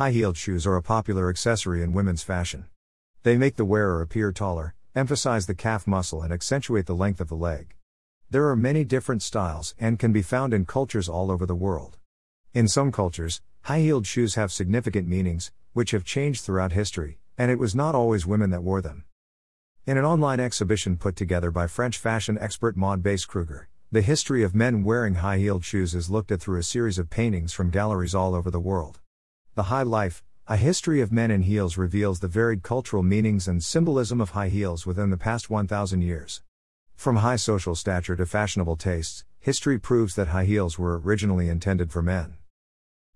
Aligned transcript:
High 0.00 0.12
heeled 0.12 0.38
shoes 0.38 0.66
are 0.66 0.76
a 0.76 0.82
popular 0.82 1.28
accessory 1.28 1.82
in 1.82 1.92
women's 1.92 2.22
fashion. 2.22 2.64
They 3.22 3.36
make 3.36 3.56
the 3.56 3.66
wearer 3.66 4.00
appear 4.00 4.32
taller, 4.32 4.74
emphasize 4.94 5.44
the 5.44 5.54
calf 5.54 5.86
muscle, 5.86 6.22
and 6.22 6.32
accentuate 6.32 6.86
the 6.86 6.94
length 6.94 7.20
of 7.20 7.28
the 7.28 7.34
leg. 7.34 7.74
There 8.30 8.48
are 8.48 8.56
many 8.56 8.82
different 8.82 9.20
styles 9.20 9.74
and 9.78 9.98
can 9.98 10.10
be 10.10 10.22
found 10.22 10.54
in 10.54 10.64
cultures 10.64 11.06
all 11.06 11.30
over 11.30 11.44
the 11.44 11.54
world. 11.54 11.98
In 12.54 12.66
some 12.66 12.90
cultures, 12.90 13.42
high 13.64 13.80
heeled 13.80 14.06
shoes 14.06 14.36
have 14.36 14.50
significant 14.50 15.06
meanings, 15.06 15.52
which 15.74 15.90
have 15.90 16.04
changed 16.04 16.44
throughout 16.44 16.72
history, 16.72 17.18
and 17.36 17.50
it 17.50 17.58
was 17.58 17.74
not 17.74 17.94
always 17.94 18.24
women 18.24 18.48
that 18.48 18.62
wore 18.62 18.80
them. 18.80 19.04
In 19.84 19.98
an 19.98 20.06
online 20.06 20.40
exhibition 20.40 20.96
put 20.96 21.14
together 21.14 21.50
by 21.50 21.66
French 21.66 21.98
fashion 21.98 22.38
expert 22.40 22.74
Maude 22.74 23.02
Bass-Krueger, 23.02 23.68
the 23.92 24.00
history 24.00 24.42
of 24.44 24.54
men 24.54 24.82
wearing 24.82 25.16
high 25.16 25.36
heeled 25.36 25.66
shoes 25.66 25.94
is 25.94 26.08
looked 26.08 26.32
at 26.32 26.40
through 26.40 26.58
a 26.58 26.62
series 26.62 26.98
of 26.98 27.10
paintings 27.10 27.52
from 27.52 27.68
galleries 27.68 28.14
all 28.14 28.34
over 28.34 28.50
the 28.50 28.58
world. 28.58 28.99
The 29.60 29.64
High 29.64 29.82
Life, 29.82 30.24
a 30.46 30.56
history 30.56 31.02
of 31.02 31.12
men 31.12 31.30
in 31.30 31.42
heels 31.42 31.76
reveals 31.76 32.20
the 32.20 32.28
varied 32.28 32.62
cultural 32.62 33.02
meanings 33.02 33.46
and 33.46 33.62
symbolism 33.62 34.18
of 34.18 34.30
high 34.30 34.48
heels 34.48 34.86
within 34.86 35.10
the 35.10 35.18
past 35.18 35.50
1,000 35.50 36.00
years. 36.00 36.40
From 36.96 37.16
high 37.16 37.36
social 37.36 37.74
stature 37.74 38.16
to 38.16 38.24
fashionable 38.24 38.76
tastes, 38.76 39.26
history 39.38 39.78
proves 39.78 40.14
that 40.14 40.28
high 40.28 40.46
heels 40.46 40.78
were 40.78 40.98
originally 40.98 41.50
intended 41.50 41.92
for 41.92 42.00
men. 42.00 42.38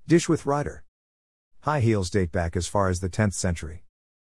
Dish 0.07 0.29
with 0.29 0.45
rider. 0.45 0.85
High 1.61 1.81
heels 1.81 2.11
date 2.11 2.31
back 2.31 2.57
as 2.57 2.67
far 2.67 2.91
as 2.91 3.01
the 3.01 3.09
10th 3.09 3.33
century. 3.33 3.85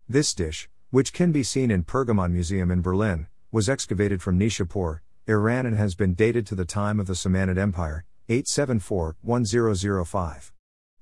This 0.08 0.32
dish, 0.32 0.70
which 0.88 1.12
can 1.12 1.32
be 1.32 1.42
seen 1.42 1.70
in 1.70 1.84
Pergamon 1.84 2.32
Museum 2.32 2.70
in 2.70 2.80
Berlin, 2.80 3.26
was 3.52 3.68
excavated 3.68 4.22
from 4.22 4.38
Nishapur, 4.38 5.00
Iran 5.26 5.66
and 5.66 5.76
has 5.76 5.94
been 5.94 6.14
dated 6.14 6.46
to 6.46 6.54
the 6.54 6.64
time 6.64 6.98
of 6.98 7.08
the 7.08 7.14
Samanid 7.14 7.58
Empire, 7.58 8.06
874 8.30 9.16
1005. 9.20 10.52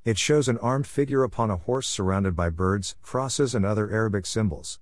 It 0.04 0.18
shows 0.18 0.48
an 0.48 0.58
armed 0.58 0.86
figure 0.86 1.22
upon 1.22 1.50
a 1.50 1.56
horse 1.56 1.88
surrounded 1.88 2.36
by 2.36 2.50
birds, 2.50 2.94
crosses, 3.00 3.54
and 3.54 3.64
other 3.64 3.90
Arabic 3.90 4.26
symbols. 4.26 4.78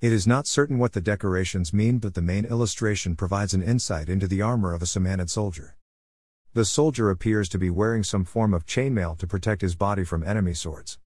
It 0.00 0.12
is 0.12 0.26
not 0.26 0.48
certain 0.48 0.78
what 0.78 0.94
the 0.94 1.00
decorations 1.00 1.72
mean, 1.72 1.98
but 1.98 2.14
the 2.14 2.20
main 2.20 2.44
illustration 2.44 3.14
provides 3.14 3.54
an 3.54 3.62
insight 3.62 4.08
into 4.08 4.26
the 4.26 4.42
armor 4.42 4.74
of 4.74 4.82
a 4.82 4.86
Samanid 4.86 5.30
soldier. 5.30 5.76
The 6.54 6.64
soldier 6.64 7.08
appears 7.08 7.48
to 7.50 7.58
be 7.58 7.70
wearing 7.70 8.02
some 8.02 8.24
form 8.24 8.52
of 8.52 8.66
chainmail 8.66 9.16
to 9.18 9.28
protect 9.28 9.62
his 9.62 9.76
body 9.76 10.02
from 10.02 10.24
enemy 10.24 10.54
swords. 10.54 10.98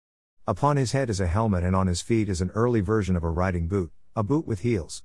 Upon 0.46 0.78
his 0.78 0.92
head 0.92 1.10
is 1.10 1.20
a 1.20 1.26
helmet, 1.26 1.62
and 1.62 1.76
on 1.76 1.88
his 1.88 2.00
feet 2.00 2.30
is 2.30 2.40
an 2.40 2.50
early 2.54 2.80
version 2.80 3.16
of 3.16 3.22
a 3.22 3.28
riding 3.28 3.68
boot, 3.68 3.92
a 4.16 4.22
boot 4.22 4.46
with 4.46 4.60
heels. 4.60 5.02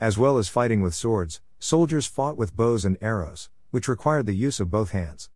As 0.00 0.18
well 0.18 0.36
as 0.36 0.48
fighting 0.48 0.82
with 0.82 0.96
swords, 0.96 1.40
soldiers 1.60 2.06
fought 2.06 2.36
with 2.36 2.56
bows 2.56 2.84
and 2.84 2.98
arrows, 3.00 3.50
which 3.70 3.86
required 3.86 4.26
the 4.26 4.34
use 4.34 4.58
of 4.58 4.68
both 4.68 4.90
hands. 4.90 5.30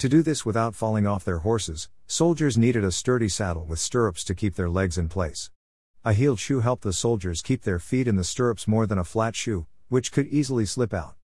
To 0.00 0.10
do 0.10 0.20
this 0.20 0.44
without 0.44 0.74
falling 0.74 1.06
off 1.06 1.24
their 1.24 1.38
horses, 1.38 1.88
soldiers 2.06 2.58
needed 2.58 2.84
a 2.84 2.92
sturdy 2.92 3.30
saddle 3.30 3.64
with 3.64 3.78
stirrups 3.78 4.24
to 4.24 4.34
keep 4.34 4.54
their 4.54 4.68
legs 4.68 4.98
in 4.98 5.08
place. 5.08 5.50
A 6.04 6.12
heeled 6.12 6.38
shoe 6.38 6.60
helped 6.60 6.82
the 6.82 6.92
soldiers 6.92 7.40
keep 7.40 7.62
their 7.62 7.78
feet 7.78 8.06
in 8.06 8.16
the 8.16 8.22
stirrups 8.22 8.68
more 8.68 8.86
than 8.86 8.98
a 8.98 9.04
flat 9.04 9.34
shoe, 9.34 9.66
which 9.88 10.12
could 10.12 10.26
easily 10.26 10.66
slip 10.66 10.92
out. 10.92 11.14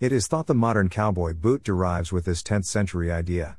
It 0.00 0.10
is 0.10 0.26
thought 0.26 0.48
the 0.48 0.54
modern 0.54 0.88
cowboy 0.88 1.34
boot 1.34 1.62
derives 1.62 2.10
with 2.10 2.24
this 2.24 2.42
10th 2.42 2.64
century 2.64 3.12
idea. 3.12 3.58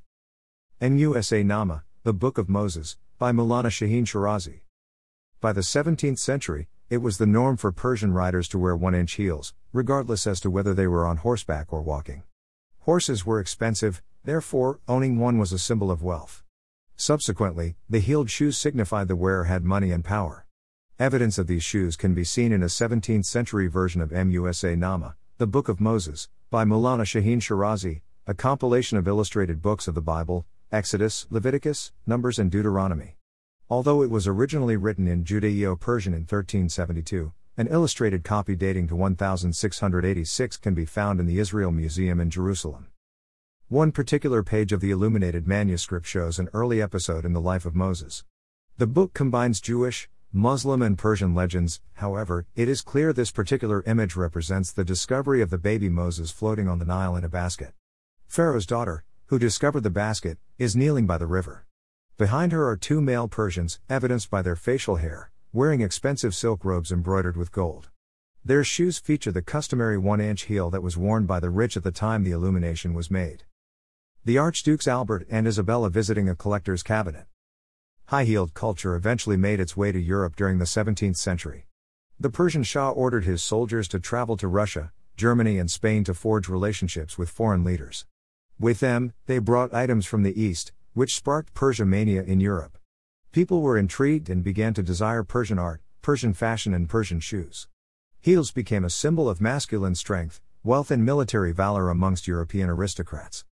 Musa 0.82 1.46
Nama, 1.46 1.86
the 2.04 2.14
Book 2.14 2.38
of 2.38 2.50
Moses, 2.50 2.98
by 3.18 3.32
Maulana 3.32 3.70
Shaheen 3.70 4.06
Shirazi. 4.06 4.60
By 5.40 5.54
the 5.54 5.62
17th 5.62 6.20
century, 6.20 6.68
it 6.90 6.98
was 6.98 7.20
the 7.20 7.26
norm 7.26 7.56
for 7.56 7.72
Persian 7.72 8.12
riders 8.12 8.50
to 8.50 8.60
wear 8.60 8.76
1 8.76 8.94
inch 8.94 9.14
heels, 9.14 9.54
regardless 9.72 10.28
as 10.28 10.42
to 10.42 10.52
whether 10.52 10.74
they 10.74 10.88
were 10.88 11.06
on 11.06 11.18
horseback 11.18 11.72
or 11.72 11.82
walking. 11.82 12.24
Horses 12.80 13.26
were 13.26 13.40
expensive, 13.40 14.02
Therefore, 14.28 14.82
owning 14.90 15.20
one 15.20 15.38
was 15.38 15.54
a 15.54 15.58
symbol 15.58 15.90
of 15.90 16.04
wealth. 16.04 16.44
Subsequently, 16.98 17.78
the 17.90 18.02
heeled 18.02 18.30
shoes 18.30 18.58
signified 18.58 19.08
the 19.08 19.16
wearer 19.16 19.46
had 19.46 19.64
money 19.64 19.94
and 19.94 20.04
power. 20.04 20.46
Evidence 21.00 21.38
of 21.38 21.48
these 21.48 21.64
shoes 21.64 21.96
can 21.96 22.14
be 22.14 22.26
seen 22.26 22.52
in 22.52 22.62
a 22.62 22.66
17th 22.66 23.24
century 23.24 23.68
version 23.68 24.02
of 24.02 24.12
Musa 24.12 24.76
Nama, 24.76 25.16
the 25.38 25.48
Book 25.48 25.70
of 25.70 25.80
Moses, 25.80 26.28
by 26.52 26.66
Maulana 26.66 27.04
Shaheen 27.04 27.40
Shirazi, 27.40 28.02
a 28.26 28.34
compilation 28.34 28.98
of 28.98 29.08
illustrated 29.08 29.62
books 29.62 29.88
of 29.88 29.96
the 29.96 30.02
Bible, 30.02 30.46
Exodus, 30.74 31.26
Leviticus, 31.30 31.94
Numbers, 32.06 32.38
and 32.38 32.52
Deuteronomy. 32.52 33.16
Although 33.70 34.04
it 34.04 34.10
was 34.10 34.28
originally 34.28 34.76
written 34.76 35.08
in 35.08 35.24
Judeo 35.24 35.80
Persian 35.80 36.12
in 36.12 36.24
1372, 36.24 37.32
an 37.56 37.68
illustrated 37.68 38.26
copy 38.26 38.58
dating 38.58 38.90
to 38.90 38.96
1686 38.98 40.58
can 40.58 40.74
be 40.74 40.84
found 40.84 41.22
in 41.22 41.28
the 41.28 41.40
Israel 41.40 41.72
Museum 41.72 42.20
in 42.20 42.30
Jerusalem. 42.30 42.88
One 43.70 43.92
particular 43.92 44.44
page 44.44 44.72
of 44.72 44.80
the 44.80 44.92
illuminated 44.92 45.46
manuscript 45.46 46.06
shows 46.06 46.40
an 46.40 46.48
early 46.54 46.82
episode 46.82 47.26
in 47.26 47.34
the 47.34 47.42
life 47.42 47.66
of 47.66 47.76
Moses. 47.76 48.24
The 48.78 48.88
book 48.88 49.14
combines 49.14 49.60
Jewish, 49.60 50.08
Muslim, 50.32 50.82
and 50.82 50.98
Persian 50.98 51.36
legends, 51.36 51.82
however, 51.96 52.46
it 52.56 52.70
is 52.70 52.82
clear 52.82 53.12
this 53.12 53.30
particular 53.30 53.84
image 53.86 54.16
represents 54.16 54.72
the 54.72 54.86
discovery 54.86 55.42
of 55.42 55.50
the 55.50 55.58
baby 55.58 55.90
Moses 55.90 56.32
floating 56.32 56.70
on 56.70 56.80
the 56.80 56.86
Nile 56.86 57.18
in 57.18 57.26
a 57.26 57.28
basket. 57.28 57.74
Pharaoh's 58.26 58.66
daughter, 58.66 59.04
who 59.26 59.38
discovered 59.38 59.82
the 59.82 59.90
basket, 59.90 60.38
is 60.58 60.74
kneeling 60.74 61.06
by 61.06 61.18
the 61.18 61.28
river. 61.28 61.66
Behind 62.18 62.54
her 62.54 62.70
are 62.70 62.78
two 62.78 63.02
male 63.02 63.28
Persians, 63.28 63.82
evidenced 63.90 64.30
by 64.30 64.42
their 64.42 64.56
facial 64.56 64.96
hair, 64.96 65.30
wearing 65.52 65.82
expensive 65.82 66.34
silk 66.34 66.64
robes 66.64 66.90
embroidered 66.90 67.36
with 67.36 67.52
gold. 67.52 67.90
Their 68.46 68.64
shoes 68.64 68.98
feature 68.98 69.34
the 69.34 69.42
customary 69.42 69.98
one 69.98 70.22
inch 70.22 70.44
heel 70.44 70.70
that 70.70 70.84
was 70.84 70.96
worn 70.96 71.26
by 71.26 71.42
the 71.42 71.50
rich 71.50 71.76
at 71.76 71.84
the 71.84 71.92
time 71.92 72.24
the 72.24 72.32
illumination 72.32 72.94
was 72.94 73.12
made. 73.12 73.44
The 74.28 74.38
Archdukes 74.38 74.90
Albert 74.90 75.26
and 75.30 75.48
Isabella 75.48 75.90
visiting 75.90 76.28
a 76.28 76.36
collector's 76.36 76.84
cabinet. 76.84 77.28
High 78.08 78.26
heeled 78.26 78.54
culture 78.54 78.94
eventually 78.94 79.38
made 79.38 79.62
its 79.62 79.78
way 79.78 79.94
to 79.94 80.00
Europe 80.02 80.36
during 80.36 80.58
the 80.58 80.66
17th 80.66 81.16
century. 81.16 81.68
The 82.20 82.30
Persian 82.30 82.64
Shah 82.64 82.90
ordered 82.90 83.24
his 83.24 83.42
soldiers 83.42 83.88
to 83.88 84.02
travel 84.02 84.36
to 84.36 84.50
Russia, 84.50 84.92
Germany, 85.16 85.58
and 85.58 85.72
Spain 85.72 86.04
to 86.04 86.14
forge 86.14 86.50
relationships 86.50 87.18
with 87.18 87.30
foreign 87.30 87.64
leaders. 87.64 88.06
With 88.60 88.82
them, 88.82 89.14
they 89.28 89.40
brought 89.40 89.74
items 89.74 90.06
from 90.06 90.24
the 90.24 90.38
East, 90.38 90.74
which 90.94 91.16
sparked 91.16 91.54
Persia 91.54 91.86
mania 91.86 92.22
in 92.22 92.42
Europe. 92.42 92.78
People 93.32 93.62
were 93.62 93.78
intrigued 93.78 94.30
and 94.30 94.44
began 94.44 94.74
to 94.74 94.84
desire 94.84 95.24
Persian 95.24 95.58
art, 95.58 95.80
Persian 96.02 96.34
fashion, 96.34 96.74
and 96.74 96.90
Persian 96.90 97.22
shoes. 97.22 97.70
Heels 98.20 98.52
became 98.52 98.84
a 98.84 98.90
symbol 98.90 99.30
of 99.30 99.40
masculine 99.40 99.96
strength, 99.96 100.42
wealth, 100.66 100.92
and 100.92 101.06
military 101.06 101.54
valor 101.54 101.90
amongst 101.90 102.28
European 102.28 102.70
aristocrats. 102.70 103.46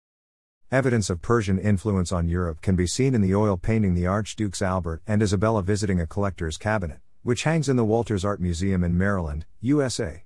Evidence 0.76 1.10
of 1.10 1.22
Persian 1.22 1.58
influence 1.58 2.12
on 2.12 2.28
Europe 2.28 2.60
can 2.60 2.76
be 2.76 2.86
seen 2.86 3.16
in 3.16 3.22
the 3.22 3.34
oil 3.34 3.56
painting 3.56 3.94
The 3.94 4.08
Archdukes 4.08 4.62
Albert 4.62 5.02
and 5.08 5.24
Isabella 5.24 5.64
Visiting 5.64 6.02
a 6.02 6.06
Collector's 6.06 6.58
Cabinet, 6.58 7.00
which 7.24 7.44
hangs 7.44 7.70
in 7.70 7.78
the 7.78 7.86
Walters 7.86 8.26
Art 8.26 8.42
Museum 8.42 8.84
in 8.84 8.98
Maryland, 8.98 9.46
USA. 9.62 10.26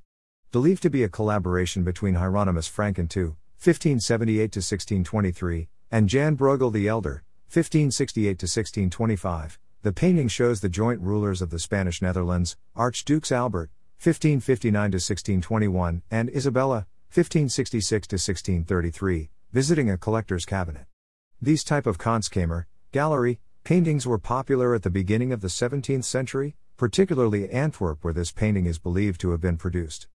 Believed 0.52 0.82
to 0.82 0.90
be 0.90 1.04
a 1.04 1.08
collaboration 1.08 1.84
between 1.84 2.16
Hieronymus 2.16 2.68
Franken 2.68 3.16
II, 3.16 3.36
1578 3.62 4.56
1623, 4.56 5.68
and 5.92 6.10
Jan 6.10 6.36
Bruegel 6.36 6.74
the 6.74 6.88
Elder, 6.88 7.22
1568 7.54 8.42
1625, 8.42 9.60
the 9.84 9.94
painting 9.94 10.28
shows 10.28 10.62
the 10.62 10.68
joint 10.68 11.00
rulers 11.00 11.44
of 11.44 11.52
the 11.52 11.60
Spanish 11.60 12.02
Netherlands, 12.02 12.58
Archdukes 12.76 13.32
Albert, 13.32 13.70
1559 14.02 14.82
1621, 14.82 16.02
and 16.10 16.28
Isabella, 16.32 16.88
1566 17.14 18.12
1633 18.12 19.30
visiting 19.52 19.90
a 19.90 19.98
collector's 19.98 20.46
cabinet. 20.46 20.86
These 21.42 21.64
type 21.64 21.88
of 21.88 21.98
Kunstkammer, 21.98 22.66
gallery, 22.92 23.40
paintings 23.64 24.06
were 24.06 24.20
popular 24.20 24.76
at 24.76 24.84
the 24.84 24.92
beginning 24.92 25.34
of 25.34 25.42
the 25.42 25.48
17th 25.48 26.04
century, 26.04 26.56
particularly 26.78 27.50
Antwerp 27.50 28.04
where 28.04 28.14
this 28.14 28.32
painting 28.32 28.68
is 28.68 28.78
believed 28.78 29.20
to 29.22 29.32
have 29.32 29.42
been 29.42 29.58
produced. 29.58 30.08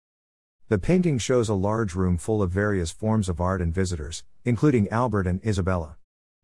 The 0.69 0.79
painting 0.79 1.17
shows 1.17 1.49
a 1.49 1.55
large 1.55 1.95
room 1.95 2.19
full 2.19 2.43
of 2.43 2.51
various 2.51 2.91
forms 2.91 3.31
of 3.31 3.41
art 3.41 3.63
and 3.63 3.75
visitors, 3.75 4.23
including 4.45 4.91
Albert 4.91 5.27
and 5.27 5.43
Isabella. 5.47 5.97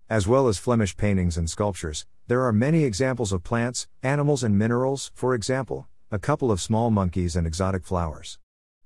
As 0.09 0.27
well 0.27 0.49
as 0.49 0.57
Flemish 0.57 0.97
paintings 0.97 1.37
and 1.37 1.51
sculptures, 1.51 2.07
there 2.27 2.43
are 2.43 2.55
many 2.55 2.85
examples 2.85 3.33
of 3.33 3.45
plants, 3.45 3.87
animals, 4.03 4.43
and 4.43 4.57
minerals, 4.57 5.11
for 5.15 5.35
example, 5.35 5.89
a 6.11 6.19
couple 6.19 6.51
of 6.51 6.59
small 6.59 6.91
monkeys 6.91 7.37
and 7.37 7.47
exotic 7.47 7.85
flowers. 7.85 8.39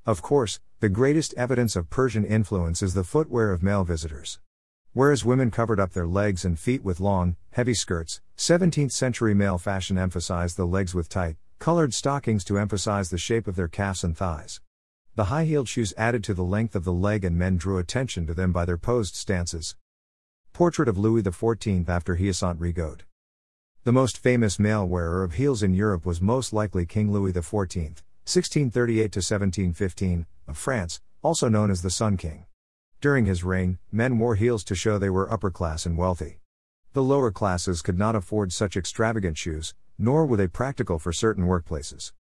Of 0.04 0.20
course, 0.20 0.58
the 0.80 0.88
greatest 0.88 1.32
evidence 1.34 1.76
of 1.76 1.88
Persian 1.88 2.24
influence 2.24 2.82
is 2.82 2.94
the 2.94 3.04
footwear 3.04 3.52
of 3.52 3.62
male 3.62 3.84
visitors. 3.84 4.40
Whereas 4.94 5.24
women 5.24 5.52
covered 5.52 5.78
up 5.78 5.92
their 5.92 6.08
legs 6.08 6.44
and 6.44 6.58
feet 6.58 6.82
with 6.82 6.98
long, 6.98 7.36
heavy 7.52 7.72
skirts, 7.72 8.20
17th 8.36 8.90
century 8.90 9.32
male 9.32 9.58
fashion 9.58 9.96
emphasized 9.96 10.56
the 10.56 10.66
legs 10.66 10.92
with 10.92 11.08
tight, 11.08 11.36
colored 11.60 11.94
stockings 11.94 12.42
to 12.44 12.58
emphasize 12.58 13.10
the 13.10 13.16
shape 13.16 13.46
of 13.46 13.54
their 13.54 13.68
calves 13.68 14.02
and 14.02 14.16
thighs. 14.16 14.60
The 15.14 15.26
high 15.26 15.44
heeled 15.44 15.68
shoes 15.68 15.94
added 15.96 16.24
to 16.24 16.34
the 16.34 16.42
length 16.42 16.74
of 16.74 16.82
the 16.82 16.92
leg, 16.92 17.24
and 17.24 17.38
men 17.38 17.56
drew 17.56 17.78
attention 17.78 18.26
to 18.26 18.34
them 18.34 18.50
by 18.50 18.64
their 18.64 18.78
posed 18.78 19.14
stances. 19.14 19.76
Portrait 20.52 20.88
of 20.88 20.98
Louis 20.98 21.22
XIV 21.22 21.88
after 21.88 22.16
Hyacinthe 22.16 22.58
Rigaud. 22.58 23.02
The 23.84 23.92
most 23.92 24.18
famous 24.18 24.58
male 24.58 24.84
wearer 24.84 25.22
of 25.22 25.34
heels 25.34 25.62
in 25.62 25.74
Europe 25.74 26.04
was 26.04 26.20
most 26.20 26.52
likely 26.52 26.86
King 26.86 27.12
Louis 27.12 27.32
XIV, 27.32 28.02
1638 28.24 29.12
to 29.12 29.18
1715, 29.18 30.26
of 30.46 30.56
France, 30.56 31.00
also 31.22 31.48
known 31.48 31.72
as 31.72 31.82
the 31.82 31.90
Sun 31.90 32.16
King. 32.16 32.46
During 33.00 33.26
his 33.26 33.42
reign, 33.42 33.78
men 33.90 34.18
wore 34.18 34.36
heels 34.36 34.62
to 34.64 34.76
show 34.76 34.96
they 34.96 35.10
were 35.10 35.30
upper 35.32 35.50
class 35.50 35.84
and 35.86 35.98
wealthy. 35.98 36.38
the 36.92 37.02
lower 37.02 37.32
classes 37.32 37.82
could 37.82 37.98
not 37.98 38.14
afford 38.14 38.52
such 38.52 38.76
extravagant 38.76 39.36
shoes, 39.36 39.74
nor 39.98 40.24
were 40.24 40.36
they 40.36 40.46
practical 40.46 40.98
for 41.00 41.12
certain 41.12 41.46
workplaces. 41.46 42.12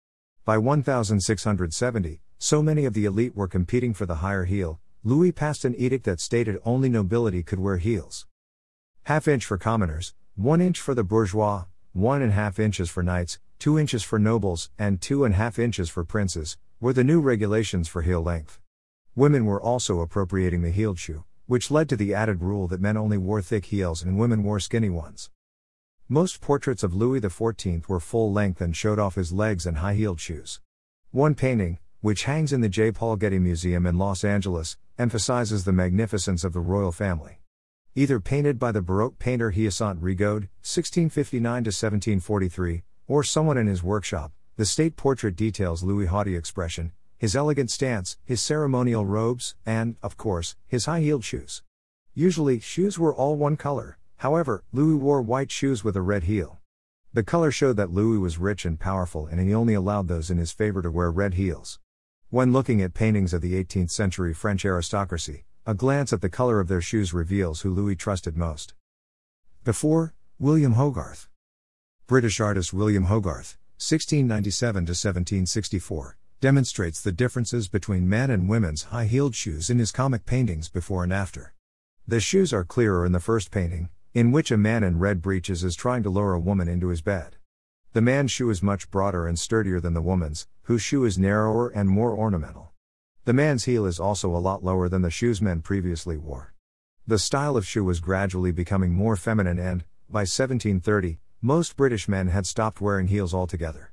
By 0.44 0.58
1670, 0.58 2.20
so 2.38 2.62
many 2.62 2.84
of 2.84 2.94
the 2.94 3.04
elite 3.04 3.36
were 3.36 3.46
competing 3.46 3.94
for 3.94 4.06
the 4.06 4.16
higher 4.16 4.44
heel, 4.44 4.80
Louis 5.04 5.30
passed 5.30 5.64
an 5.64 5.76
edict 5.76 6.04
that 6.06 6.20
stated 6.20 6.58
only 6.64 6.88
nobility 6.88 7.44
could 7.44 7.60
wear 7.60 7.76
heels. 7.76 8.26
Half 9.04 9.28
inch 9.28 9.44
for 9.46 9.58
commoners, 9.58 10.14
one 10.34 10.60
inch 10.60 10.80
for 10.80 10.94
the 10.94 11.04
bourgeois, 11.04 11.66
one 11.92 12.22
and 12.22 12.32
a 12.32 12.34
half 12.34 12.58
inches 12.58 12.90
for 12.90 13.02
knights, 13.02 13.38
two 13.62 13.78
inches 13.78 14.02
for 14.02 14.18
nobles, 14.18 14.70
and 14.76 15.00
two 15.00 15.24
and 15.24 15.34
a 15.34 15.38
half 15.38 15.56
inches 15.56 15.88
for 15.88 16.02
princes, 16.02 16.58
were 16.80 16.92
the 16.92 17.04
new 17.04 17.20
regulations 17.20 17.86
for 17.86 18.02
heel 18.02 18.20
length. 18.20 18.58
Women 19.14 19.44
were 19.44 19.62
also 19.62 20.00
appropriating 20.00 20.62
the 20.62 20.72
heeled 20.72 20.98
shoe, 20.98 21.22
which 21.46 21.70
led 21.70 21.88
to 21.88 21.94
the 21.94 22.12
added 22.12 22.42
rule 22.42 22.66
that 22.66 22.80
men 22.80 22.96
only 22.96 23.16
wore 23.16 23.40
thick 23.40 23.66
heels 23.66 24.02
and 24.02 24.18
women 24.18 24.42
wore 24.42 24.58
skinny 24.58 24.90
ones. 24.90 25.30
Most 26.08 26.40
portraits 26.40 26.82
of 26.82 26.92
Louis 26.92 27.20
XIV 27.20 27.86
were 27.86 28.00
full 28.00 28.32
length 28.32 28.60
and 28.60 28.76
showed 28.76 28.98
off 28.98 29.14
his 29.14 29.30
legs 29.30 29.64
and 29.64 29.76
high 29.76 29.94
heeled 29.94 30.18
shoes. 30.18 30.60
One 31.12 31.36
painting, 31.36 31.78
which 32.00 32.24
hangs 32.24 32.52
in 32.52 32.62
the 32.62 32.68
J. 32.68 32.90
Paul 32.90 33.14
Getty 33.14 33.38
Museum 33.38 33.86
in 33.86 33.96
Los 33.96 34.24
Angeles, 34.24 34.76
emphasizes 34.98 35.62
the 35.62 35.70
magnificence 35.70 36.42
of 36.42 36.52
the 36.52 36.58
royal 36.58 36.90
family. 36.90 37.38
Either 37.94 38.18
painted 38.18 38.58
by 38.58 38.72
the 38.72 38.82
Baroque 38.82 39.20
painter 39.20 39.52
Hyacinthe 39.52 40.00
Rigaud, 40.00 40.48
1659 40.64 41.42
1743, 41.42 42.82
or 43.06 43.22
someone 43.22 43.58
in 43.58 43.66
his 43.66 43.82
workshop, 43.82 44.32
the 44.56 44.66
state 44.66 44.96
portrait 44.96 45.36
details 45.36 45.82
Louis' 45.82 46.06
haughty 46.06 46.36
expression, 46.36 46.92
his 47.18 47.36
elegant 47.36 47.70
stance, 47.70 48.16
his 48.24 48.42
ceremonial 48.42 49.06
robes, 49.06 49.54
and, 49.64 49.96
of 50.02 50.16
course, 50.16 50.56
his 50.66 50.86
high 50.86 51.00
heeled 51.00 51.24
shoes. 51.24 51.62
Usually, 52.14 52.60
shoes 52.60 52.98
were 52.98 53.14
all 53.14 53.36
one 53.36 53.56
color, 53.56 53.98
however, 54.16 54.64
Louis 54.72 54.96
wore 54.96 55.22
white 55.22 55.50
shoes 55.50 55.82
with 55.82 55.96
a 55.96 56.02
red 56.02 56.24
heel. 56.24 56.60
The 57.14 57.22
color 57.22 57.50
showed 57.50 57.76
that 57.76 57.92
Louis 57.92 58.18
was 58.18 58.38
rich 58.38 58.64
and 58.64 58.80
powerful 58.80 59.26
and 59.26 59.40
he 59.40 59.54
only 59.54 59.74
allowed 59.74 60.08
those 60.08 60.30
in 60.30 60.38
his 60.38 60.52
favor 60.52 60.82
to 60.82 60.90
wear 60.90 61.10
red 61.10 61.34
heels. 61.34 61.78
When 62.30 62.52
looking 62.52 62.80
at 62.80 62.94
paintings 62.94 63.34
of 63.34 63.42
the 63.42 63.62
18th 63.62 63.90
century 63.90 64.32
French 64.32 64.64
aristocracy, 64.64 65.44
a 65.66 65.74
glance 65.74 66.12
at 66.12 66.22
the 66.22 66.28
color 66.28 66.58
of 66.58 66.68
their 66.68 66.80
shoes 66.80 67.12
reveals 67.12 67.60
who 67.60 67.70
Louis 67.70 67.96
trusted 67.96 68.36
most. 68.36 68.74
Before, 69.64 70.14
William 70.38 70.72
Hogarth. 70.72 71.28
British 72.12 72.40
artist 72.40 72.74
William 72.74 73.04
Hogarth, 73.04 73.56
1697 73.78 74.82
1764, 74.82 76.18
demonstrates 76.42 77.00
the 77.00 77.10
differences 77.10 77.68
between 77.68 78.06
men 78.06 78.30
and 78.30 78.50
women's 78.50 78.82
high 78.82 79.06
heeled 79.06 79.34
shoes 79.34 79.70
in 79.70 79.78
his 79.78 79.90
comic 79.90 80.26
paintings 80.26 80.68
before 80.68 81.04
and 81.04 81.10
after. 81.10 81.54
The 82.06 82.20
shoes 82.20 82.52
are 82.52 82.64
clearer 82.64 83.06
in 83.06 83.12
the 83.12 83.18
first 83.18 83.50
painting, 83.50 83.88
in 84.12 84.30
which 84.30 84.50
a 84.50 84.58
man 84.58 84.84
in 84.84 84.98
red 84.98 85.22
breeches 85.22 85.64
is 85.64 85.74
trying 85.74 86.02
to 86.02 86.10
lure 86.10 86.34
a 86.34 86.38
woman 86.38 86.68
into 86.68 86.88
his 86.88 87.00
bed. 87.00 87.36
The 87.94 88.02
man's 88.02 88.30
shoe 88.30 88.50
is 88.50 88.62
much 88.62 88.90
broader 88.90 89.26
and 89.26 89.38
sturdier 89.38 89.80
than 89.80 89.94
the 89.94 90.02
woman's, 90.02 90.46
whose 90.64 90.82
shoe 90.82 91.06
is 91.06 91.16
narrower 91.16 91.70
and 91.70 91.88
more 91.88 92.14
ornamental. 92.14 92.72
The 93.24 93.32
man's 93.32 93.64
heel 93.64 93.86
is 93.86 93.98
also 93.98 94.36
a 94.36 94.44
lot 94.46 94.62
lower 94.62 94.90
than 94.90 95.00
the 95.00 95.08
shoes 95.08 95.40
men 95.40 95.62
previously 95.62 96.18
wore. 96.18 96.52
The 97.06 97.18
style 97.18 97.56
of 97.56 97.66
shoe 97.66 97.84
was 97.84 98.00
gradually 98.00 98.52
becoming 98.52 98.92
more 98.92 99.16
feminine 99.16 99.58
and, 99.58 99.84
by 100.10 100.26
1730, 100.28 101.20
most 101.44 101.76
British 101.76 102.08
men 102.08 102.28
had 102.28 102.46
stopped 102.46 102.80
wearing 102.80 103.08
heels 103.08 103.34
altogether. 103.34 103.92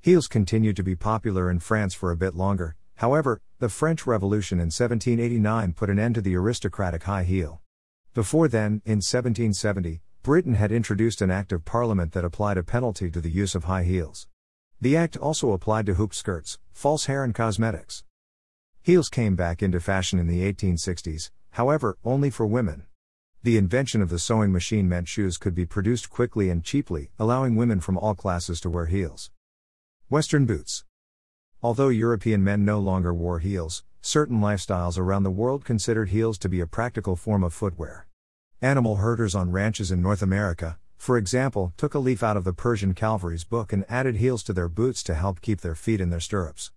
Heels 0.00 0.26
continued 0.26 0.74
to 0.76 0.82
be 0.82 0.96
popular 0.96 1.50
in 1.50 1.58
France 1.58 1.92
for 1.92 2.10
a 2.10 2.16
bit 2.16 2.34
longer, 2.34 2.76
however, 2.94 3.42
the 3.58 3.68
French 3.68 4.06
Revolution 4.06 4.58
in 4.58 4.70
1789 4.70 5.74
put 5.74 5.90
an 5.90 5.98
end 5.98 6.14
to 6.14 6.22
the 6.22 6.34
aristocratic 6.34 7.02
high 7.02 7.24
heel. 7.24 7.60
Before 8.14 8.48
then, 8.48 8.80
in 8.86 9.02
1770, 9.02 10.00
Britain 10.22 10.54
had 10.54 10.72
introduced 10.72 11.20
an 11.20 11.30
Act 11.30 11.52
of 11.52 11.66
Parliament 11.66 12.12
that 12.12 12.24
applied 12.24 12.56
a 12.56 12.62
penalty 12.62 13.10
to 13.10 13.20
the 13.20 13.30
use 13.30 13.54
of 13.54 13.64
high 13.64 13.84
heels. 13.84 14.26
The 14.80 14.96
Act 14.96 15.18
also 15.18 15.52
applied 15.52 15.84
to 15.86 15.94
hoop 15.94 16.14
skirts, 16.14 16.58
false 16.72 17.04
hair, 17.04 17.22
and 17.22 17.34
cosmetics. 17.34 18.02
Heels 18.82 19.10
came 19.10 19.36
back 19.36 19.62
into 19.62 19.78
fashion 19.78 20.18
in 20.18 20.26
the 20.26 20.50
1860s, 20.50 21.30
however, 21.50 21.98
only 22.02 22.30
for 22.30 22.46
women. 22.46 22.86
The 23.44 23.56
invention 23.56 24.00
of 24.00 24.08
the 24.08 24.20
sewing 24.20 24.52
machine 24.52 24.88
meant 24.88 25.08
shoes 25.08 25.36
could 25.36 25.52
be 25.52 25.66
produced 25.66 26.08
quickly 26.10 26.48
and 26.48 26.62
cheaply, 26.62 27.10
allowing 27.18 27.56
women 27.56 27.80
from 27.80 27.98
all 27.98 28.14
classes 28.14 28.60
to 28.60 28.70
wear 28.70 28.86
heels. 28.86 29.32
Western 30.08 30.46
boots. 30.46 30.84
Although 31.60 31.88
European 31.88 32.44
men 32.44 32.64
no 32.64 32.78
longer 32.78 33.12
wore 33.12 33.40
heels, 33.40 33.82
certain 34.00 34.40
lifestyles 34.40 34.96
around 34.96 35.24
the 35.24 35.30
world 35.32 35.64
considered 35.64 36.10
heels 36.10 36.38
to 36.38 36.48
be 36.48 36.60
a 36.60 36.68
practical 36.68 37.16
form 37.16 37.42
of 37.42 37.52
footwear. 37.52 38.06
Animal 38.60 38.96
herders 38.96 39.34
on 39.34 39.50
ranches 39.50 39.90
in 39.90 40.00
North 40.00 40.22
America, 40.22 40.78
for 40.96 41.18
example, 41.18 41.72
took 41.76 41.94
a 41.94 41.98
leaf 41.98 42.22
out 42.22 42.36
of 42.36 42.44
the 42.44 42.52
Persian 42.52 42.94
cavalry's 42.94 43.42
book 43.42 43.72
and 43.72 43.84
added 43.88 44.14
heels 44.14 44.44
to 44.44 44.52
their 44.52 44.68
boots 44.68 45.02
to 45.02 45.14
help 45.14 45.40
keep 45.40 45.62
their 45.62 45.74
feet 45.74 46.00
in 46.00 46.10
their 46.10 46.20
stirrups. 46.20 46.70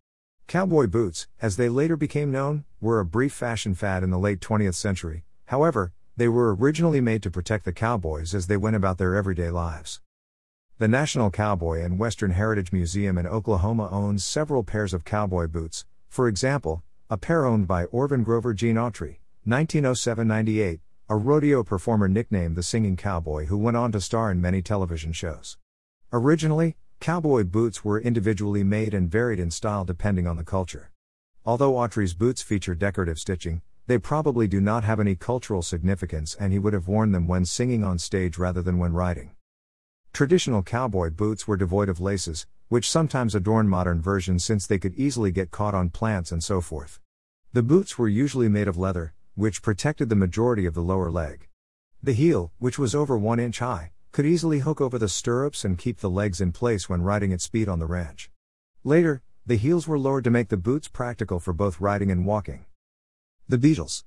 Cowboy 0.47 0.87
boots, 0.87 1.27
as 1.39 1.57
they 1.57 1.69
later 1.69 1.95
became 1.95 2.31
known, 2.31 2.65
were 2.81 2.99
a 2.99 3.05
brief 3.05 3.33
fashion 3.33 3.75
fad 3.75 4.01
in 4.01 4.09
the 4.09 4.17
late 4.17 4.39
20th 4.39 4.73
century, 4.73 5.25
however, 5.45 5.93
they 6.17 6.29
were 6.29 6.55
originally 6.55 7.01
made 7.01 7.21
to 7.21 7.29
protect 7.29 7.65
the 7.65 7.73
cowboys 7.73 8.33
as 8.33 8.47
they 8.47 8.55
went 8.55 8.75
about 8.75 8.97
their 8.97 9.15
everyday 9.15 9.49
lives. 9.49 9.99
The 10.77 10.87
National 10.87 11.29
Cowboy 11.29 11.83
and 11.83 11.99
Western 11.99 12.31
Heritage 12.31 12.71
Museum 12.71 13.17
in 13.17 13.27
Oklahoma 13.27 13.89
owns 13.91 14.25
several 14.25 14.63
pairs 14.63 14.93
of 14.93 15.03
cowboy 15.03 15.47
boots, 15.47 15.85
for 16.07 16.27
example, 16.27 16.83
a 17.09 17.17
pair 17.17 17.45
owned 17.45 17.67
by 17.67 17.85
Orvin 17.85 18.23
Grover 18.23 18.53
Gene 18.53 18.75
Autry, 18.75 19.19
1907 19.43 20.27
98, 20.27 20.79
a 21.09 21.15
rodeo 21.15 21.63
performer 21.63 22.07
nicknamed 22.07 22.55
the 22.55 22.63
Singing 22.63 22.95
Cowboy 22.95 23.45
who 23.45 23.57
went 23.57 23.77
on 23.77 23.91
to 23.91 23.99
star 23.99 24.31
in 24.31 24.41
many 24.41 24.61
television 24.61 25.11
shows. 25.11 25.57
Originally, 26.13 26.77
cowboy 26.99 27.43
boots 27.43 27.83
were 27.83 27.99
individually 27.99 28.63
made 28.63 28.93
and 28.93 29.11
varied 29.11 29.39
in 29.39 29.51
style 29.51 29.83
depending 29.83 30.27
on 30.27 30.37
the 30.37 30.43
culture. 30.43 30.91
Although 31.45 31.73
Autry's 31.73 32.13
boots 32.13 32.41
feature 32.41 32.73
decorative 32.73 33.19
stitching, 33.19 33.61
they 33.87 33.97
probably 33.97 34.47
do 34.47 34.59
not 34.59 34.83
have 34.83 34.99
any 34.99 35.15
cultural 35.15 35.61
significance 35.61 36.35
and 36.39 36.51
he 36.51 36.59
would 36.59 36.73
have 36.73 36.87
worn 36.87 37.11
them 37.11 37.27
when 37.27 37.45
singing 37.45 37.83
on 37.83 37.99
stage 37.99 38.37
rather 38.37 38.61
than 38.61 38.79
when 38.79 38.93
riding. 38.93 39.31
Traditional 40.11 40.63
cowboy 40.63 41.09
boots 41.11 41.47
were 41.47 41.57
devoid 41.57 41.89
of 41.89 41.99
laces, 41.99 42.47
which 42.67 42.89
sometimes 42.89 43.35
adorn 43.35 43.67
modern 43.67 44.01
versions 44.01 44.43
since 44.43 44.65
they 44.65 44.79
could 44.79 44.95
easily 44.95 45.31
get 45.31 45.51
caught 45.51 45.75
on 45.75 45.89
plants 45.89 46.31
and 46.31 46.43
so 46.43 46.61
forth. 46.61 46.99
The 47.53 47.61
boots 47.61 47.97
were 47.97 48.07
usually 48.07 48.49
made 48.49 48.67
of 48.67 48.77
leather, 48.77 49.13
which 49.35 49.61
protected 49.61 50.09
the 50.09 50.15
majority 50.15 50.65
of 50.65 50.73
the 50.73 50.81
lower 50.81 51.11
leg. 51.11 51.47
The 52.01 52.13
heel, 52.13 52.51
which 52.57 52.79
was 52.79 52.95
over 52.95 53.17
1 53.17 53.39
inch 53.39 53.59
high, 53.59 53.91
could 54.11 54.25
easily 54.25 54.59
hook 54.59 54.81
over 54.81 54.97
the 54.97 55.09
stirrups 55.09 55.63
and 55.63 55.77
keep 55.77 55.99
the 55.99 56.09
legs 56.09 56.41
in 56.41 56.51
place 56.51 56.89
when 56.89 57.01
riding 57.01 57.33
at 57.33 57.41
speed 57.41 57.69
on 57.69 57.79
the 57.79 57.85
ranch. 57.85 58.31
Later, 58.83 59.21
the 59.45 59.57
heels 59.57 59.87
were 59.87 59.99
lowered 59.99 60.23
to 60.23 60.31
make 60.31 60.49
the 60.49 60.57
boots 60.57 60.87
practical 60.87 61.39
for 61.39 61.53
both 61.53 61.81
riding 61.81 62.09
and 62.09 62.25
walking. 62.25 62.65
The 63.47 63.59
Beatles. 63.59 64.03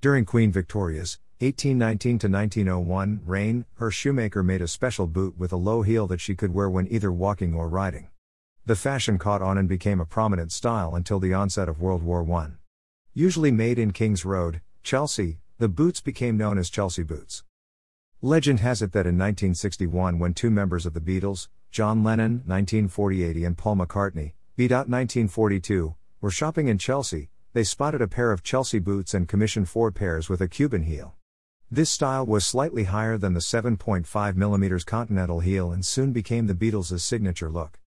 During 0.00 0.24
Queen 0.24 0.50
Victoria's 0.50 1.18
1819 1.40 2.18
to 2.20 2.28
1901 2.28 3.20
reign, 3.26 3.66
her 3.74 3.90
shoemaker 3.90 4.42
made 4.42 4.62
a 4.62 4.68
special 4.68 5.06
boot 5.06 5.36
with 5.36 5.52
a 5.52 5.56
low 5.56 5.82
heel 5.82 6.06
that 6.06 6.22
she 6.22 6.34
could 6.34 6.54
wear 6.54 6.70
when 6.70 6.90
either 6.90 7.12
walking 7.12 7.52
or 7.52 7.68
riding. 7.68 8.08
The 8.64 8.74
fashion 8.74 9.18
caught 9.18 9.42
on 9.42 9.58
and 9.58 9.68
became 9.68 10.00
a 10.00 10.06
prominent 10.06 10.50
style 10.50 10.94
until 10.94 11.20
the 11.20 11.34
onset 11.34 11.68
of 11.68 11.82
World 11.82 12.02
War 12.02 12.26
I. 12.32 12.52
Usually 13.12 13.50
made 13.50 13.78
in 13.78 13.92
Kings 13.92 14.24
Road, 14.24 14.62
Chelsea, 14.82 15.40
the 15.58 15.68
boots 15.68 16.00
became 16.00 16.38
known 16.38 16.56
as 16.56 16.70
Chelsea 16.70 17.02
boots. 17.02 17.44
Legend 18.22 18.60
has 18.60 18.80
it 18.80 18.92
that 18.92 19.06
in 19.06 19.18
1961, 19.18 20.18
when 20.18 20.32
two 20.32 20.50
members 20.50 20.86
of 20.86 20.94
the 20.94 21.02
Beatles, 21.02 21.48
John 21.70 22.02
Lennon 22.02 22.36
1948 22.46 23.36
and 23.44 23.58
Paul 23.58 23.76
McCartney, 23.76 24.32
out 24.72 24.88
1942, 24.88 25.96
were 26.22 26.30
shopping 26.30 26.68
in 26.68 26.78
Chelsea, 26.78 27.28
they 27.54 27.62
spotted 27.62 28.02
a 28.02 28.08
pair 28.08 28.32
of 28.32 28.42
Chelsea 28.42 28.80
boots 28.80 29.14
and 29.14 29.28
commissioned 29.28 29.68
four 29.68 29.92
pairs 29.92 30.28
with 30.28 30.40
a 30.40 30.48
Cuban 30.48 30.82
heel. 30.82 31.14
This 31.70 31.88
style 31.88 32.26
was 32.26 32.44
slightly 32.44 32.84
higher 32.84 33.16
than 33.16 33.32
the 33.32 33.40
7.5mm 33.40 34.84
Continental 34.84 35.38
heel 35.38 35.70
and 35.70 35.86
soon 35.86 36.12
became 36.12 36.48
the 36.48 36.54
Beatles' 36.54 37.00
signature 37.00 37.48
look. 37.48 37.78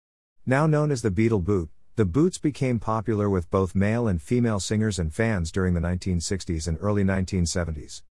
Now 0.45 0.67
known 0.67 0.89
as 0.89 1.01
the 1.01 1.11
Beatle 1.11 1.43
boot, 1.43 1.69
the 1.97 2.05
boots 2.05 2.37
became 2.37 2.79
popular 2.79 3.29
with 3.29 3.51
both 3.51 3.75
male 3.75 4.07
and 4.07 4.21
female 4.21 4.61
singers 4.61 4.99
and 4.99 5.13
fans 5.13 5.51
during 5.51 5.73
the 5.73 5.81
1960s 5.81 6.65
and 6.65 6.77
early 6.79 7.03
1970s. 7.03 8.03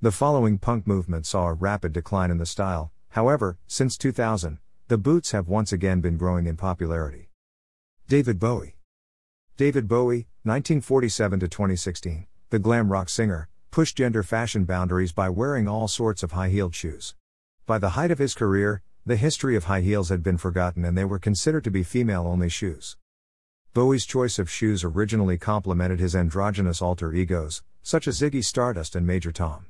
The 0.00 0.12
following 0.12 0.56
punk 0.56 0.86
movement 0.86 1.26
saw 1.26 1.48
a 1.48 1.52
rapid 1.52 1.92
decline 1.92 2.30
in 2.30 2.38
the 2.38 2.46
style, 2.46 2.90
however, 3.10 3.58
since 3.66 3.98
2000, 3.98 4.58
the 4.88 4.96
boots 4.96 5.32
have 5.32 5.46
once 5.46 5.72
again 5.72 6.00
been 6.00 6.16
growing 6.16 6.46
in 6.46 6.56
popularity. 6.56 7.28
David 8.08 8.38
Bowie 8.38 8.76
David 9.62 9.86
Bowie, 9.86 10.26
1947 10.42 11.38
2016, 11.38 12.26
the 12.50 12.58
glam 12.58 12.90
rock 12.90 13.08
singer, 13.08 13.48
pushed 13.70 13.96
gender 13.96 14.24
fashion 14.24 14.64
boundaries 14.64 15.12
by 15.12 15.28
wearing 15.28 15.68
all 15.68 15.86
sorts 15.86 16.24
of 16.24 16.32
high 16.32 16.48
heeled 16.48 16.74
shoes. 16.74 17.14
By 17.64 17.78
the 17.78 17.90
height 17.90 18.10
of 18.10 18.18
his 18.18 18.34
career, 18.34 18.82
the 19.06 19.14
history 19.14 19.54
of 19.54 19.66
high 19.66 19.82
heels 19.82 20.08
had 20.08 20.20
been 20.20 20.36
forgotten 20.36 20.84
and 20.84 20.98
they 20.98 21.04
were 21.04 21.20
considered 21.20 21.62
to 21.62 21.70
be 21.70 21.84
female 21.84 22.26
only 22.26 22.48
shoes. 22.48 22.96
Bowie's 23.72 24.04
choice 24.04 24.40
of 24.40 24.50
shoes 24.50 24.82
originally 24.82 25.38
complemented 25.38 26.00
his 26.00 26.16
androgynous 26.16 26.82
alter 26.82 27.12
egos, 27.12 27.62
such 27.84 28.08
as 28.08 28.18
Ziggy 28.18 28.44
Stardust 28.44 28.96
and 28.96 29.06
Major 29.06 29.30
Tom. 29.30 29.66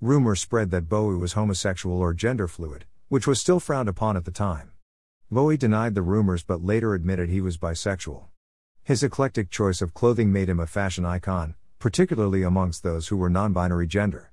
Rumors 0.00 0.40
spread 0.40 0.72
that 0.72 0.88
Bowie 0.88 1.16
was 1.16 1.34
homosexual 1.34 2.00
or 2.00 2.12
gender 2.12 2.48
fluid, 2.48 2.86
which 3.06 3.28
was 3.28 3.40
still 3.40 3.60
frowned 3.60 3.88
upon 3.88 4.16
at 4.16 4.24
the 4.24 4.32
time. 4.32 4.72
Bowie 5.30 5.56
denied 5.56 5.94
the 5.94 6.02
rumors 6.02 6.42
but 6.42 6.64
later 6.64 6.92
admitted 6.92 7.28
he 7.28 7.40
was 7.40 7.56
bisexual. 7.56 8.24
His 8.88 9.02
eclectic 9.02 9.50
choice 9.50 9.82
of 9.82 9.92
clothing 9.92 10.32
made 10.32 10.48
him 10.48 10.58
a 10.58 10.66
fashion 10.66 11.04
icon, 11.04 11.56
particularly 11.78 12.42
amongst 12.42 12.82
those 12.82 13.08
who 13.08 13.18
were 13.18 13.28
non 13.28 13.52
binary 13.52 13.86
gender. 13.86 14.32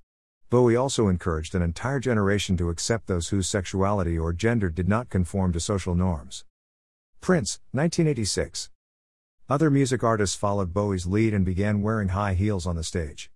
Bowie 0.49 0.77
also 0.77 1.09
encouraged 1.09 1.55
an 1.55 1.61
entire 1.61 1.99
generation 1.99 2.55
to 2.55 2.69
accept 2.69 3.07
those 3.07 3.27
whose 3.27 3.49
sexuality 3.49 4.17
or 4.17 4.31
gender 4.31 4.69
did 4.69 4.87
not 4.87 5.09
conform 5.09 5.51
to 5.51 5.59
social 5.59 5.93
norms. 5.93 6.45
Prince, 7.19 7.59
1986. 7.73 8.69
Other 9.49 9.69
music 9.69 10.05
artists 10.05 10.37
followed 10.37 10.73
Bowie's 10.73 11.05
lead 11.05 11.33
and 11.33 11.43
began 11.43 11.81
wearing 11.81 12.07
high 12.07 12.33
heels 12.33 12.65
on 12.65 12.77
the 12.77 12.83
stage. 12.85 13.29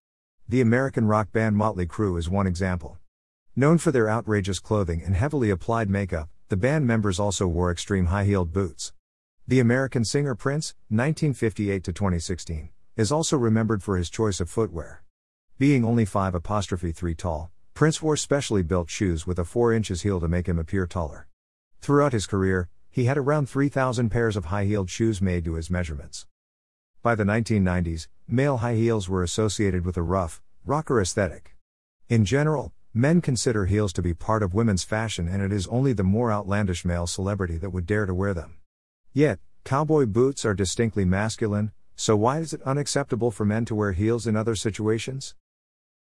The 0.48 0.62
American 0.62 1.06
rock 1.06 1.34
band 1.34 1.58
Motley 1.58 1.86
Crue 1.86 2.18
is 2.18 2.30
one 2.30 2.48
example. 2.48 2.98
Known 3.58 3.78
for 3.78 3.92
their 3.92 4.10
outrageous 4.10 4.60
clothing 4.60 5.04
and 5.06 5.18
heavily 5.18 5.50
applied 5.50 5.90
makeup, 5.90 6.30
the 6.48 6.56
band 6.56 6.88
members 6.88 7.20
also 7.20 7.46
wore 7.46 7.72
extreme 7.72 8.06
high 8.06 8.24
heeled 8.24 8.54
boots. 8.54 8.94
The 9.50 9.60
American 9.60 10.06
singer 10.06 10.36
Prince, 10.36 10.76
1958 10.90 11.84
to 11.86 11.92
2016, 11.92 12.70
is 12.96 13.12
also 13.12 13.36
remembered 13.36 13.82
for 13.82 13.98
his 13.98 14.12
choice 14.12 14.40
of 14.40 14.48
footwear. 14.48 15.02
Being 15.58 15.84
only 15.84 16.06
5 16.06 16.36
apostrophe 16.36 16.92
3 16.92 17.16
tall, 17.16 17.50
Prince 17.74 18.00
wore 18.00 18.16
specially 18.16 18.62
built 18.62 18.92
shoes 18.92 19.26
with 19.26 19.40
a 19.40 19.44
4 19.44 19.74
inches 19.74 20.04
heel 20.04 20.20
to 20.20 20.28
make 20.28 20.48
him 20.48 20.60
appear 20.60 20.86
taller. 20.86 21.28
Throughout 21.82 22.14
his 22.14 22.28
career, 22.28 22.70
he 22.92 23.06
had 23.06 23.18
around 23.18 23.50
3,000 23.50 24.12
pairs 24.12 24.38
of 24.38 24.46
high 24.46 24.66
heeled 24.66 24.92
shoes 24.92 25.20
made 25.20 25.46
to 25.46 25.56
his 25.56 25.72
measurements. 25.72 26.28
By 27.02 27.16
the 27.16 27.24
1990s, 27.24 28.08
male 28.28 28.58
high 28.58 28.76
heels 28.76 29.10
were 29.10 29.24
associated 29.24 29.84
with 29.84 29.98
a 29.98 30.04
rough, 30.04 30.44
rocker 30.64 31.02
aesthetic. 31.02 31.56
In 32.08 32.24
general, 32.24 32.72
men 32.94 33.20
consider 33.20 33.66
heels 33.66 33.94
to 33.94 34.04
be 34.04 34.14
part 34.14 34.44
of 34.44 34.54
women's 34.54 34.84
fashion 34.84 35.28
and 35.28 35.42
it 35.42 35.52
is 35.52 35.66
only 35.70 35.94
the 35.94 36.04
more 36.04 36.32
outlandish 36.32 36.86
male 36.86 37.08
celebrity 37.08 37.58
that 37.58 37.72
would 37.72 37.88
dare 37.88 38.06
to 38.06 38.14
wear 38.14 38.36
them. 38.36 38.60
Yet, 39.14 39.40
cowboy 39.64 40.06
boots 40.06 40.46
are 40.46 40.54
distinctly 40.54 41.04
masculine, 41.04 41.72
so 41.96 42.16
why 42.16 42.40
is 42.40 42.54
it 42.54 42.62
unacceptable 42.62 43.32
for 43.32 43.44
men 43.44 43.66
to 43.66 43.74
wear 43.74 43.94
heels 43.94 44.28
in 44.28 44.36
other 44.36 44.56
situations? 44.56 45.34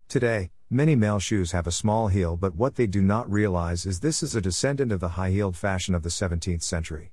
Today, 0.08 0.50
many 0.72 0.96
male 0.96 1.20
shoes 1.20 1.52
have 1.52 1.68
a 1.68 1.72
small 1.72 2.08
heel, 2.08 2.36
but 2.36 2.56
what 2.56 2.76
they 2.76 2.88
do 2.88 3.04
not 3.04 3.32
realize 3.32 3.86
is 3.86 4.00
this 4.00 4.24
is 4.24 4.36
a 4.36 4.42
descendant 4.42 4.92
of 4.92 5.02
the 5.02 5.10
high 5.10 5.30
heeled 5.30 5.56
fashion 5.56 5.94
of 5.94 6.02
the 6.02 6.10
17th 6.10 6.64
century. 6.64 7.12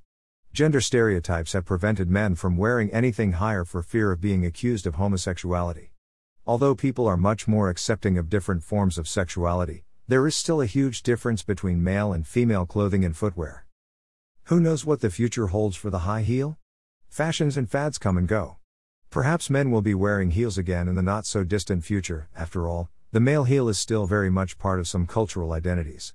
Gender 0.55 0.81
stereotypes 0.81 1.53
have 1.53 1.67
prevented 1.67 2.09
men 2.11 2.37
from 2.37 2.57
wearing 2.57 2.91
anything 2.91 3.33
higher 3.33 3.65
for 3.65 3.83
fear 3.83 4.13
of 4.13 4.21
being 4.21 4.47
accused 4.47 4.87
of 4.87 4.95
homosexuality. 4.95 5.93
Although 6.47 6.75
people 6.75 7.07
are 7.07 7.19
much 7.19 7.47
more 7.47 7.69
accepting 7.69 8.17
of 8.17 8.31
different 8.31 8.63
forms 8.63 8.97
of 8.97 9.07
sexuality, 9.07 9.85
there 10.09 10.27
is 10.27 10.35
still 10.37 10.63
a 10.63 10.67
huge 10.67 11.03
difference 11.03 11.43
between 11.43 11.85
male 11.85 12.15
and 12.15 12.27
female 12.27 12.65
clothing 12.65 13.05
and 13.05 13.15
footwear. 13.15 13.67
Who 14.47 14.59
knows 14.59 14.85
what 14.85 15.01
the 15.01 15.11
future 15.11 15.47
holds 15.47 15.77
for 15.77 15.89
the 15.89 16.01
high 16.01 16.23
heel? 16.23 16.59
Fashions 17.09 17.57
and 17.57 17.71
fads 17.71 17.97
come 17.97 18.19
and 18.19 18.27
go. 18.27 18.57
Perhaps 19.09 19.51
men 19.51 19.71
will 19.71 19.83
be 19.83 19.95
wearing 19.95 20.33
heels 20.33 20.59
again 20.59 20.89
in 20.89 20.97
the 20.97 21.03
not 21.03 21.27
so 21.27 21.45
distant 21.45 21.85
future, 21.85 22.29
after 22.35 22.67
all, 22.67 22.91
the 23.13 23.21
male 23.21 23.45
heel 23.45 23.69
is 23.69 23.79
still 23.79 24.07
very 24.07 24.31
much 24.31 24.59
part 24.59 24.81
of 24.81 24.89
some 24.89 25.07
cultural 25.07 25.53
identities. 25.53 26.13